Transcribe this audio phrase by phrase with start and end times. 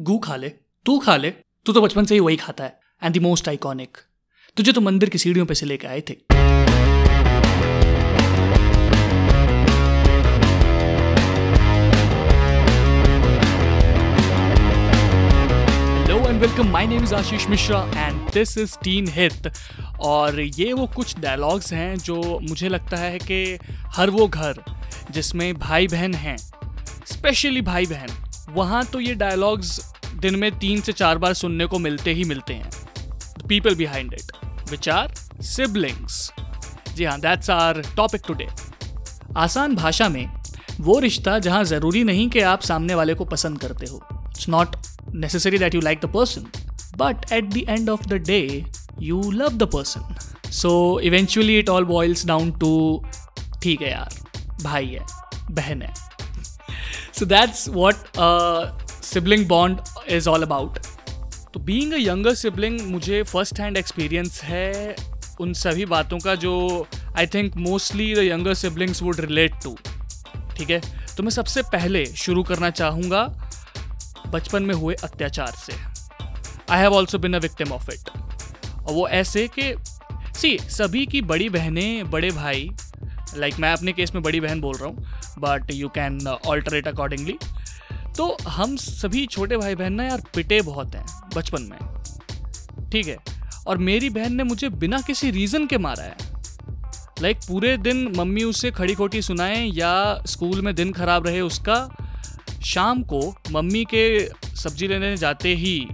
[0.00, 0.48] गू खा ले,
[0.86, 1.30] तू खा ले,
[1.66, 3.98] तू तो बचपन से ही वही खाता है एंड द मोस्ट आइकॉनिक
[4.56, 6.16] तुझे तो मंदिर की सीढ़ियों पे से लेके आए थे।
[16.40, 19.50] Welcome my name is Ashish Mishra and this is teen hit
[20.00, 22.16] और ये वो कुछ डायलॉग्स हैं जो
[22.48, 23.58] मुझे लगता है कि
[23.96, 24.62] हर वो घर
[25.10, 26.36] जिसमें भाई बहन हैं
[27.06, 29.78] स्पेशली भाई बहन वहाँ तो ये डायलॉग्स
[30.20, 32.70] दिन में तीन से चार बार सुनने को मिलते ही मिलते हैं।
[33.48, 34.32] People behind it
[34.70, 36.32] which are siblings
[36.96, 38.48] जी हाँ दैट्स आर टॉपिक टुडे
[39.36, 40.26] आसान भाषा में
[40.80, 44.76] वो रिश्ता जहाँ ज़रूरी नहीं कि आप सामने वाले को पसंद करते हो। It's not
[45.14, 46.46] necessary that you like the person
[46.98, 48.40] but at the end of the day
[49.00, 53.02] you love the person so eventually it all boils down to
[53.62, 54.14] ठीक है यार,
[54.62, 55.06] भाई है,
[55.50, 55.92] बहन है।
[57.20, 57.94] So that's what
[59.04, 60.78] sibling bond is all about
[61.54, 64.94] तो being younger sibling मुझे first hand experience है
[65.40, 66.86] उन सभी बातों का जो
[67.18, 69.76] I think mostly the younger siblings would relate to
[70.56, 70.80] ठीक है?
[71.16, 73.22] तो मैं सबसे पहले शुरू करना चाहूँगा
[74.28, 75.72] बचपन में हुए अत्याचार से।
[76.70, 78.10] I have also been a victim of it
[78.78, 79.74] और वो ऐसे कि
[80.40, 82.70] सी सभी की बड़ी बहनें, बड़े भाई
[83.36, 84.96] लाइक like मैं अपने केस में बड़ी बहन बोल रहा हूँ
[85.38, 87.38] but you can alternate accordingly
[88.16, 91.04] तो हम सभी छोटे भाई बहन ना यार पिटे बहुत हैं
[91.36, 91.78] बचपन में।
[92.90, 93.16] ठीक है?
[93.66, 96.16] और मेरी बहन ने मुझे बिना किसी रीज़न के मारा है।
[97.22, 101.40] लाइक like, पूरे दिन मम्मी उसे खड़ी खोटी सुनाए या स्कूल में दिन खराब रहे
[101.40, 101.96] उसका
[102.64, 105.88] शाम को मम्मी के सब्ज़ी लेने जाते ही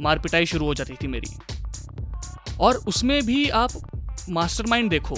[0.00, 1.38] मार पिटाई शुरू हो जाती थी मेरी।
[2.60, 3.70] और उसमें भी आप
[4.30, 5.16] मास्टरमाइंड देखो।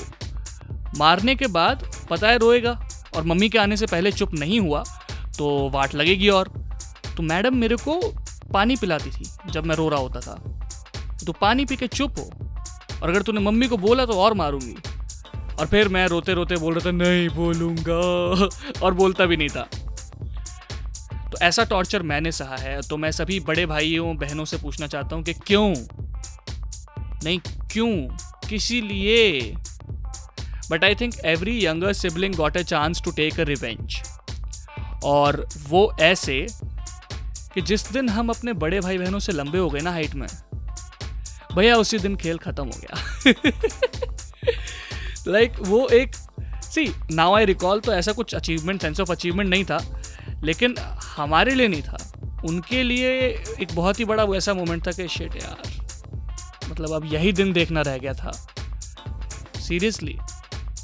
[0.97, 4.85] मारने के बाद पता है रोएगा और मम्मी के आने से पहले चुप नहीं हुआ
[5.39, 6.49] तो वाट लगेगी और।
[7.17, 8.01] तो मैडम मेरे को
[8.55, 10.35] पानी पिलाती थी जब मैं रो रहा होता था।
[11.27, 12.31] तो पानी पी के चुप हो
[13.03, 14.75] और अगर तूने मम्मी को बोला तो और मारूँगी।
[15.61, 17.95] और फिर मैं रोते रोते बोल रहा था, नहीं बोलूँगा।
[18.83, 19.69] और बोलता भी नहीं था।
[21.31, 25.17] तो ऐसा टॉर्चर मैंने सहा है तो मैं सभी बड़े भाइयों, बहनों से पूछना चाहता
[25.17, 25.75] हूँ कि क्यों?
[27.25, 27.39] नहीं,
[27.73, 28.17] क्यों?
[28.49, 29.55] किसी लिए?
[30.71, 34.03] But I think every younger sibling got a chance to take a revenge
[35.05, 36.47] और वो ऐसे
[37.55, 40.29] कि जिस दिन हम अपने बड़े भाई बहनों से लंबे हो गए ना हाइट में
[41.55, 43.03] भैया उसी दिन खेल खत्म हो गया।
[45.27, 46.15] लाइक like, वो एक
[46.63, 50.03] सी नाउ आई रिकॉल तो ऐसा कुछ अचीवमेंट सेंस ऑफ़ अचीवमेंट नहीं था
[50.45, 50.75] लेकिन
[51.17, 52.13] हमारे लिए नहीं था।
[52.45, 53.11] उनके लिए
[53.63, 55.57] एक बहुत ही बड़ा वैसा मोमेंट था कि शेट यार
[56.71, 58.31] मतलब अब यही दिन देखना रह गया था।
[59.61, 60.19] Seriously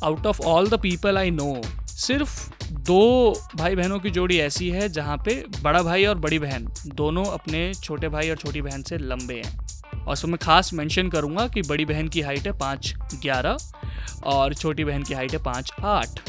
[0.04, 1.54] out of all the people I know
[1.88, 6.66] सिर्फ़ दो भाई बहनों की जोड़ी ऐसी है जहाँ पे बड़ा भाई और बड़ी बहन
[6.94, 9.58] दोनों अपने छोटे भाई और छोटी बहन से लंबे हैं।
[9.96, 13.56] और उसमें खास मेंशन करूँगा कि बड़ी बहन की हाइट है पाँच ग्यारह
[14.26, 16.20] और छोटी बहन की हाइट है पाँच आठ।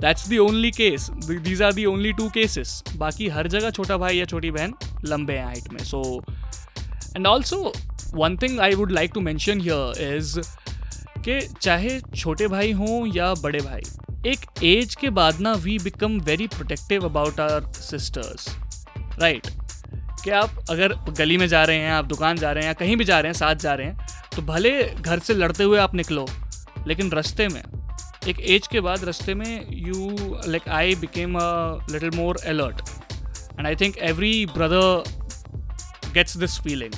[0.00, 4.16] That's the only case these are the only two cases बाकी हर जगह छोटा भाई
[4.16, 4.74] या छोटी बहन
[5.04, 6.02] लंबे हैं हाइट में। So
[7.16, 7.72] and also
[8.14, 10.38] one thing I would like to mention here is
[11.28, 13.80] कि चाहे छोटे भाई हों या बड़े भाई,
[14.26, 18.48] एक एज के बाद ना we become very protective about our sisters
[19.20, 19.46] right
[20.24, 22.96] कि आप अगर गली में जा रहे हैं, आप दुकान जा रहे हैं या कहीं
[22.96, 24.06] भी जा रहे हैं, साथ जा रहे हैं
[24.36, 26.26] तो भले घर से लड़ते हुए आप निकलो,
[26.86, 27.62] लेकिन रास्ते में,
[28.28, 30.08] एक एज के बाद रास्ते में you
[30.46, 32.80] like I became a little more alert
[33.58, 35.02] and I think every brother
[36.14, 36.92] gets this feeling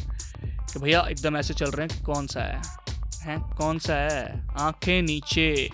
[0.72, 2.79] कि भैया, एकदम ऐसे चल रहे हैं, कौन सा है?
[3.22, 3.40] हैं?
[3.50, 4.48] कौन सा है?
[4.58, 5.70] आँखें नीचे।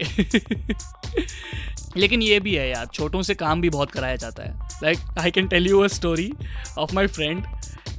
[1.97, 5.31] लेकिन ये भी है यार, छोटों से काम भी बहुत कराया जाता है। Like I
[5.31, 6.33] can tell you a story
[6.79, 7.47] of my friend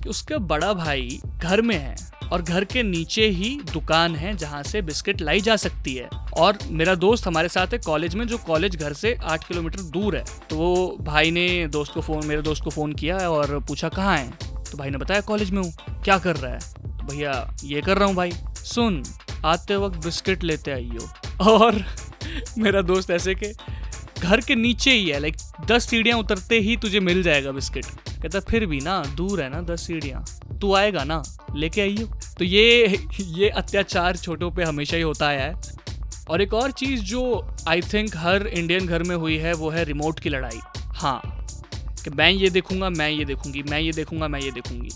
[0.07, 1.95] उसका बड़ा भाई घर में है
[2.31, 6.57] और घर के नीचे ही दुकान है जहाँ से बिस्किट लाई जा सकती है। और
[6.69, 10.23] मेरा दोस्त हमारे साथ है कॉलेज में, जो कॉलेज घर से आठ किलोमीटर दूर है।
[10.49, 14.17] तो वो भाई ने दोस्त को फ़ोन, मेरे दोस्त को फ़ोन किया और पूछा, कहाँ
[14.17, 14.31] है?
[14.71, 16.59] तो भाई ने बताया, कॉलेज में हूँ। क्या कर रहा है?
[16.97, 19.03] तो भैया, ये कर रहा हूँ भाई। सुन
[19.45, 21.09] आते वक्त बिस्किट लेते आइयो।
[21.51, 21.83] और
[22.57, 23.51] मेरा दोस्त ऐसे के,
[24.21, 25.35] घर के नीचे ही है लाइक
[25.65, 29.61] दस सीढ़ियाँ उतरते ही तुझे मिल जाएगा बिस्किट। कहता, फिर भी ना, दूर है ना
[29.63, 30.25] दस सीढ़ियाँ।
[30.61, 31.21] तू आएगा ना,
[31.55, 32.07] लेके आइयो।
[32.37, 35.75] तो ये ये अत्याचार छोटों पे हमेशा ही होता आया है।
[36.29, 39.83] और एक और चीज़ जो आई थिंक हर इंडियन घर में हुई है, वो है
[39.83, 41.21] रिमोट की लड़ाई। हाँ
[42.03, 44.89] कि मैं ये देखूँगा, मैं ये देखूँगी, मैं ये देखूँगा, मैं ये देखूँगी।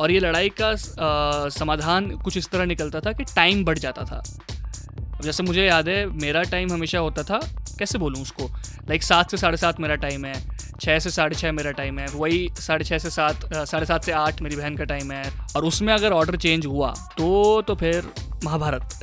[0.00, 4.04] और ये लड़ाई का आ, समाधान कुछ इस तरह निकलता था कि टाइम बढ़ जाता
[4.04, 7.40] था। अब जैसे मुझे याद है मेरा टाइम हमेशा होता था
[7.78, 8.46] कैसे बोलूँ उसको?
[8.88, 10.34] लाइक सात से साढ़े सात मेरा टाइम है
[10.80, 14.12] छः से साढ़े छः मेरा टाइम है वही साढ़े छः से सात साढ़े सात से
[14.14, 15.22] आठ मेरी बहन का टाइम है।
[15.56, 18.10] और उसमें अगर ऑर्डर चेंज हुआ तो तो फिर
[18.44, 18.98] महाभारत।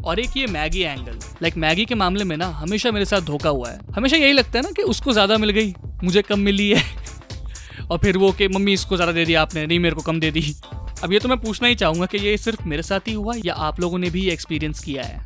[0.04, 3.48] और एक ये मैगी एंगल लाइक मैगी के मामले में ना हमेशा मेरे साथ धोखा
[3.48, 5.74] हुआ है। हमेशा यही लगता है ना कि उसको ज़्यादा मिल गई
[6.04, 6.82] मुझे कम मिली है।
[7.90, 10.30] और फिर वो कि, मम्मी, इसको ज़्यादा दे दिया आपने, नहीं, मेरे को कम दे
[10.30, 10.54] दी।
[11.04, 13.54] अब ये तो मैं पूछना ही चाहूँगा कि ये सिर्फ़ मेरे साथ ही हुआ या
[13.66, 15.24] आप लोगों ने भी एक्सपीरियंस किया है?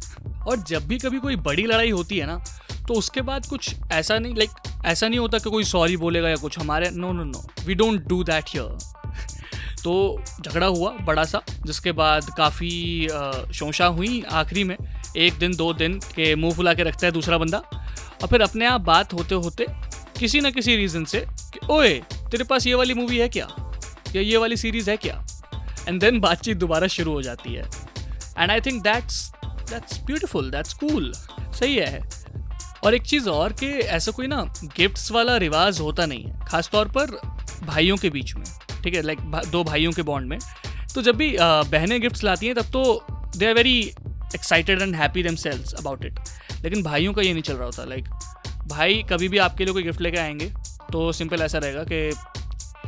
[0.49, 2.43] और जब भी कभी कोई बड़ी लड़ाई होती है ना
[2.89, 4.51] तो उसके बाद कुछ ऐसा नहीं लाइक
[4.87, 8.07] ऐसा नहीं होता कि कोई सॉरी बोलेगा या कुछ हमारे no no no we don't
[8.09, 8.91] do that here
[9.83, 13.09] तो झगड़ा हुआ बड़ा सा, जिसके बाद काफ़ी
[13.55, 14.77] शोशा हुई आखिरी में,
[15.17, 18.67] एक दिन, दो दिन के मुँह फुला के रखता है दूसरा बंदा, और फिर अपने
[18.67, 19.67] आप बात होते होते
[20.23, 21.93] किसी ना किसी रीज़न से कि, ओए,
[22.31, 23.47] तेरे पास ये वाली मूवी है क्या?
[24.15, 25.15] या ये वाली सीरीज़ है क्या?
[25.89, 27.65] एंड देन बातचीत दोबारा शुरू हो जाती है।
[28.39, 29.17] And I think that's
[29.71, 32.01] that's beautiful that's cool सही है।
[32.85, 34.43] और एक चीज़ और कि ऐसा कोई ना
[34.77, 37.19] गिफ्ट्स वाला रिवाज होता नहीं है, खासतौर पर
[37.67, 38.45] भाइयों के बीच में,
[38.85, 39.03] ठीक है?
[39.03, 39.21] लाइक
[39.51, 40.39] दो भाइयों के बॉन्ड में।
[40.95, 43.05] तो जब भी बहनें गिफ्ट्स लाती हैं, तब तो
[43.37, 43.79] they are very
[44.35, 46.21] excited and happy themselves about it
[46.65, 48.09] लेकिन भाइयों का ये नहीं चल रहा होता लाइक
[48.69, 50.53] भाई कभी भी आपके लिए कोई गिफ्ट लेके आएँगे
[50.93, 52.11] तो सिंपल ऐसा रहेगा कि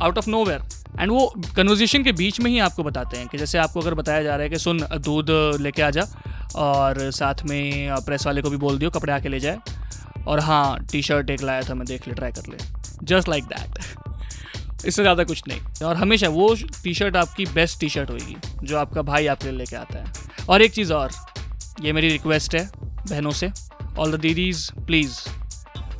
[0.01, 0.61] out of nowhere
[0.99, 4.23] and वो कन्वर्जेशन के बीच में ही आपको बताते हैं कि जैसे आपको अगर बताया
[4.23, 5.29] जा रहा है कि सुन, दूध
[5.61, 6.07] लेके आ जा,
[6.55, 9.59] और साथ में प्रेस वाले को भी बोल दियो, कपड़े आके ले जाए,
[10.27, 12.57] और हाँ टी शर्ट एक लाया था, मैं देख ले ट्राई कर ले।
[13.03, 17.89] जस्ट लाइक दैट इससे ज़्यादा कुछ नहीं। और हमेशा वो टी शर्ट आपकी बेस्ट टी
[17.89, 21.11] शर्ट होगी जो आपका भाई आपके लिए लेके आता है। और एक चीज़ और,
[21.81, 23.51] ये मेरी रिक्वेस्ट है, बहनों से।
[23.99, 25.19] ऑल द दीदीज प्लीज़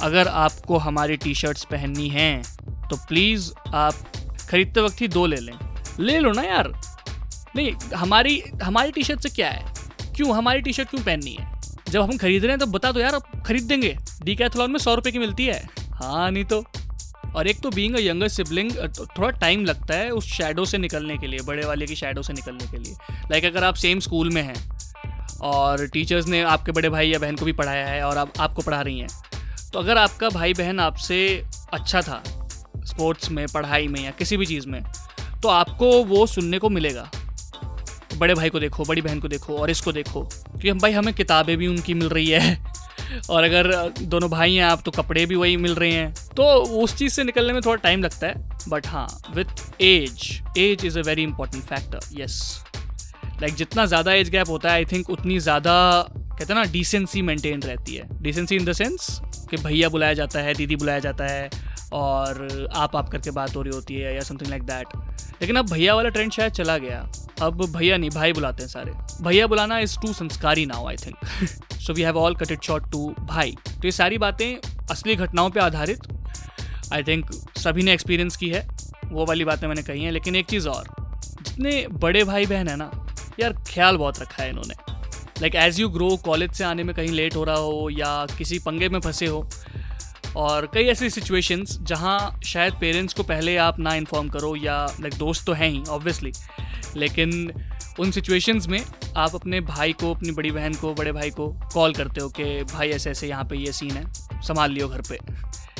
[0.01, 2.41] अगर आपको हमारी टी शर्ट्स पहननी हैं
[2.89, 3.93] तो प्लीज़ आप
[4.49, 5.53] खरीदते वक्त ही दो ले लें।
[5.99, 6.71] ले लो ना यार।
[7.55, 9.73] नहीं, हमारी हमारी टी शर्ट से क्या है?
[10.15, 11.53] क्यों, हमारी टी शर्ट क्यों पहननी है?
[11.89, 14.79] जब हम खरीद रहे हैं तो बता दो यार, आप खरीद देंगे। डी कैथलॉन में
[14.79, 16.63] सौ रुपये की मिलती है। हाँ नहीं तो।
[17.35, 18.71] और एक तो बींग यंगर सिबलिंग
[19.17, 22.33] थोड़ा टाइम लगता है उस शेडो से निकलने के लिए, बड़े वाले की शेडो से
[22.33, 22.93] निकलने के लिए।
[23.31, 27.35] लाइक अगर आप सेम स्कूल में हैं, और टीचर्स ने आपके बड़े भाई या बहन
[27.35, 29.07] को भी पढ़ाया है, और आप, आपको पढ़ा रही हैं
[29.75, 31.17] तो अगर आपका भाई बहन आपसे
[31.73, 32.21] अच्छा था,
[32.85, 34.81] स्पोर्ट्स में, पढ़ाई में या किसी भी चीज़ में
[35.43, 37.09] तो आपको वो सुनने को मिलेगा।
[38.17, 41.13] बड़े भाई को देखो, बड़ी बहन को देखो और इसको देखो क्योंकि हम भाई हमें
[41.13, 42.57] किताबें भी उनकी मिल रही है।
[43.29, 46.43] और अगर दोनों भाई हैं, आप तो कपड़े भी वही मिल रहे हैं। तो
[46.81, 50.99] उस चीज़ से निकलने में थोड़ा टाइम लगता है बट हाँ with age age is
[50.99, 52.63] a very important factor yes
[53.41, 55.75] like जितना ज़्यादा एज गैप होता है आई थिंक उतनी ज़्यादा
[56.39, 60.39] कहते हैं ना डिसेंसी मेंटेन रहती है। डिसेंसी इन द सेंस कि भैया बुलाया जाता
[60.39, 61.49] है, दीदी बुलाया जाता है
[61.93, 64.87] और आप आप करके बात हो रही होती है या समथिंग लाइक दैट
[65.41, 66.99] लेकिन अब भैया वाला ट्रेंड शायद चला गया।
[67.41, 68.91] अब भैया नहीं, भाई बुलाते हैं सारे।
[69.21, 71.17] भैया बुलाना इज़ टू संस्कारी now I think
[71.79, 75.49] so we have all cut it short to भाई। तो ये सारी बातें असली घटनाओं
[75.49, 75.99] पर आधारित
[76.93, 78.67] आई थिंक सभी ने एक्सपीरियंस की है।
[79.05, 80.87] वो वाली बातें मैंने कही हैं। लेकिन एक चीज़ और,
[81.41, 82.91] जितने बड़े भाई बहन है ना,
[83.39, 84.94] यार ख्याल बहुत रखा है इन्होंने।
[85.45, 88.59] Like as you grow college से आने में कहीं लेट हो रहा हो या किसी
[88.59, 89.49] पंगे में फंसे हो,
[90.35, 95.13] और कई ऐसी सिचुएशंस जहाँ शायद पेरेंट्स को पहले आप ना इन्फॉर्म करो या लाइक
[95.13, 96.31] दोस्त तो हैं ही ऑब्वियसली
[96.97, 97.51] लेकिन
[97.99, 98.83] उन सिचुएशंस में
[99.17, 102.63] आप अपने भाई को, अपनी बड़ी बहन को, बड़े भाई को कॉल करते हो कि,
[102.63, 105.19] भाई ऐसे ऐसे यहाँ पे ये सीन है, संभाल लियो घर पे.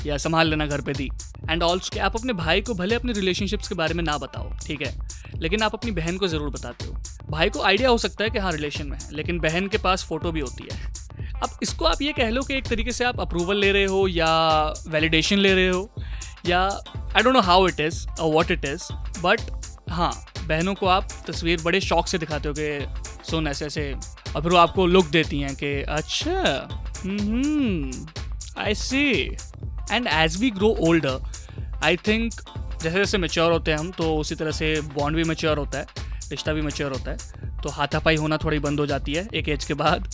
[0.06, 1.10] या, संभाल लेना घर पे दी.
[1.50, 4.82] एंड ऑल्सो आप अपने भाई को भले अपने रिलेशनशिप्स के बारे में ना बताओ, ठीक
[4.82, 4.94] है?
[5.36, 6.95] लेकिन आप अपनी बहन को ज़रूर बताते हो।
[7.30, 10.06] भाई को आइडिया हो सकता है कि हाँ रिलेशन में है, लेकिन बहन के पास
[10.06, 10.94] फ़ोटो भी होती है।
[11.36, 14.07] अब इसको आप ये कह लो कि एक तरीके से आप अप्रूवल ले रहे हो
[14.07, 14.28] या
[14.88, 15.90] वैलिडेशन ले रहे हो,
[16.48, 18.92] या I don't know how it is और वॉट इट इज़
[19.24, 19.42] बट
[19.90, 23.94] हाँ बहनों को आप तस्वीर बड़े शौक से दिखाते हो कि सुन, ऐसे ऐसे,
[24.36, 26.42] और फिर वो आपको लुक देती हैं कि अच्छा
[28.57, 29.04] I see
[29.92, 31.33] and as we grow older
[31.84, 32.34] I think
[32.84, 35.86] जैसे जैसे मेच्योर होते हैं हम तो उसी तरह से बॉन्ड भी मेच्योर होता है,
[36.30, 39.66] रिश्ता भी मेच्योर होता है। तो हाथापाई होना थोड़ी बंद हो जाती है एक एज
[39.66, 40.10] के बाद।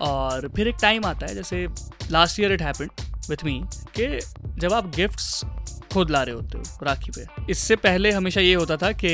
[0.00, 1.66] और फिर एक टाइम आता है, जैसे
[2.10, 2.90] last year it happened
[3.30, 3.60] with me
[3.98, 4.18] कि
[4.60, 5.44] जब आप गिफ्ट्स
[5.92, 9.08] खुद ला रहे होते हो राखी पे, इससे पहले हमेशा ये होता था कि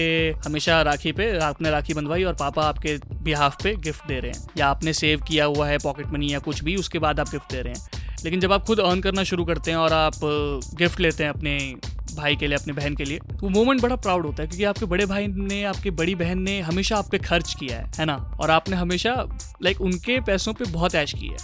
[0.47, 4.49] हमेशा राखी पे आपने राखी बंधवाई और पापा आपके बिहाफ पे गिफ्ट दे रहे हैं।
[4.57, 7.53] या आपने सेव किया हुआ है पॉकेट मनी या कुछ भी, उसके बाद आप गिफ्ट
[7.53, 10.15] दे रहे हैं। लेकिन जब आप खुद अर्न करना शुरू करते हैं और आप
[10.75, 11.59] गिफ्ट लेते हैं अपने
[12.15, 14.87] भाई के लिए, अपने बहन के लिए, वो मोमेंट बड़ा प्राउड होता है क्योंकि आपके
[14.87, 18.17] बड़े भाई ने, आपकी बड़ी बहन ने हमेशा आप पे खर्च किया है है ना?
[18.41, 19.15] और आपने हमेशा
[19.63, 21.37] लाइक उनके पैसों पे बहुत ऐश की है।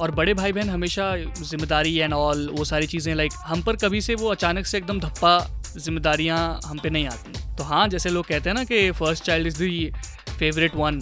[0.00, 4.00] और बड़े भाई बहन हमेशा ज़िम्मेदारी एंड ऑल वो सारी चीज़ें लाइक हम पर कभी
[4.00, 5.38] से वो अचानक से एकदम धप्पा
[5.76, 9.46] जिम्मेदारियाँ हम पे नहीं आती। तो हाँ जैसे लोग कहते हैं ना कि first child
[9.46, 9.90] is the
[10.38, 11.00] favourite one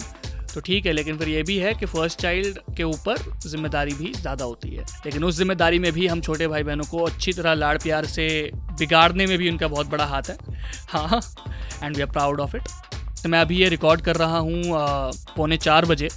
[0.53, 4.11] तो ठीक है, लेकिन फिर ये भी है कि फ़र्स्ट चाइल्ड के ऊपर ज़िम्मेदारी भी
[4.13, 7.53] ज़्यादा होती है। लेकिन उस ज़िम्मेदारी में भी हम छोटे भाई बहनों को अच्छी तरह
[7.55, 8.27] लाड़ प्यार से
[8.79, 10.37] बिगाड़ने में भी उनका बहुत बड़ा हाथ है।
[10.89, 11.21] हाँ
[11.83, 12.67] and we are proud of it
[13.23, 14.61] तो मैं अभी ये रिकॉर्ड कर रहा हूँ
[15.35, 16.09] पौने चार बजे,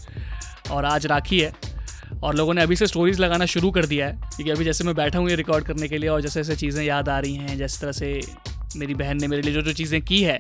[0.71, 1.53] और आज राखी है।
[2.17, 4.95] और लोगों ने अभी से स्टोरीज लगाना शुरू कर दिया है, क्योंकि अभी जैसे मैं
[4.95, 7.57] बैठा हूँ ये रिकॉर्ड करने के लिए और जैसे जैसे चीज़ें याद आ रही हैं,
[7.59, 8.21] जिस तरह से
[8.77, 10.39] मेरी बहन ने मेरे लिए जो जो चीज़ें की है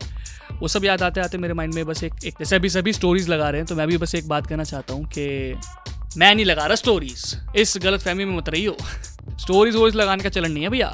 [0.60, 3.28] वो सब याद आते आते मेरे माइंड में बस एक, एक जैसे अभी सभी स्टोरीज
[3.28, 5.54] लगा रहे हैं तो मैं भी बस एक बात कहना चाहता हूँ कि
[6.16, 8.76] मैं नहीं लगा रहा स्टोरीज इस गलत फहमी में मत रही हो
[9.40, 10.92] स्टोरीज वोरीज लगाने का चलन नहीं है भैया।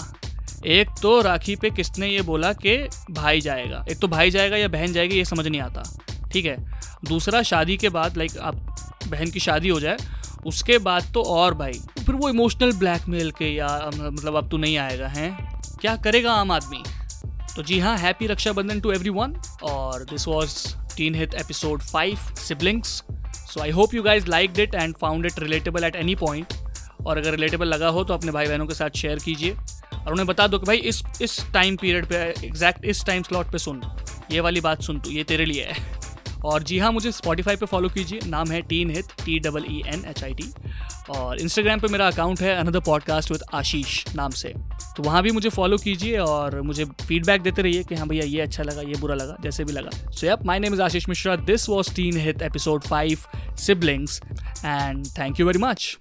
[0.66, 2.76] एक तो राखी पे किसने ये बोला कि
[3.10, 5.82] भाई जाएगा। एक तो भाई जाएगा या बहन जाएगी ये समझ नहीं आता।
[6.32, 6.56] ठीक है?
[7.04, 8.54] दूसरा शादी के बाद लाइक आप
[9.08, 9.96] बहन की शादी हो जाए
[10.46, 14.76] उसके बाद तो और भाई। फिर वो इमोशनल ब्लैकमेल के या मतलब अब तू नहीं
[14.78, 15.30] आएगा हैं?
[15.80, 16.82] क्या करेगा आम आदमी?
[17.56, 20.54] तो जी हाँ happy Rakshabandhan to every one और this was
[21.14, 22.88] Teenhit episode five siblings
[23.52, 26.54] so I hope you guys liked it and found it relatable at any point
[27.06, 30.26] और अगर रिलेटेबल लगा हो तो अपने भाई बहनों के साथ शेयर कीजिए। और उन्हें
[30.26, 32.16] बता दो कि भाई इस इस टाइम पीरियड पे
[32.46, 33.80] एग्जैक्ट इस टाइम स्लॉट पे सुन।
[34.32, 35.91] ये वाली बात सुन तू, ये तेरे लिए है।
[36.44, 40.04] और जी हाँ मुझे स्पॉटीफाई पे फॉलो कीजिए। नाम है Teenhit T double E N
[40.08, 40.52] H I T
[41.10, 44.54] और इंस्टाग्राम पे मेरा अकाउंट है अनदर पॉडकास्ट विद आशीष नाम से।
[44.96, 48.40] तो वहाँ भी मुझे फॉलो कीजिए और मुझे फीडबैक देते रहिए कि हाँ भैया, ये
[48.40, 51.36] अच्छा लगा, ये बुरा लगा, जैसे भी लगा। So yup my name is Ashish Mishra
[51.36, 53.18] this was Teenhit episode five
[53.58, 54.20] siblings
[54.64, 55.96] and thank you very much